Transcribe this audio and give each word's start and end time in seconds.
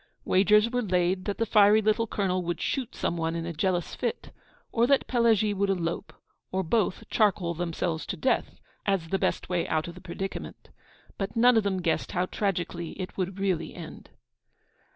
Wagers 0.25 0.71
were 0.71 0.81
laid 0.81 1.25
that 1.25 1.37
the 1.37 1.45
fiery 1.45 1.79
little 1.83 2.07
Colonel 2.07 2.41
would 2.41 2.59
shoot 2.59 2.95
some 2.95 3.17
one 3.17 3.35
in 3.35 3.45
a 3.45 3.53
jealous 3.53 3.93
fit, 3.93 4.31
or 4.71 4.87
that 4.87 5.05
Pelagie 5.05 5.53
would 5.53 5.69
elope, 5.69 6.11
or 6.51 6.63
both 6.63 7.07
charcoal 7.11 7.53
themselves 7.53 8.07
to 8.07 8.17
death, 8.17 8.55
as 8.87 9.09
the 9.09 9.19
best 9.19 9.47
way 9.47 9.67
out 9.67 9.87
of 9.87 9.93
the 9.93 10.01
predicament. 10.01 10.69
But 11.19 11.35
none 11.35 11.55
of 11.55 11.61
them 11.61 11.83
guessed 11.83 12.13
how 12.13 12.25
tragically 12.25 12.99
it 12.99 13.15
would 13.15 13.37
really 13.39 13.75
end. 13.75 14.09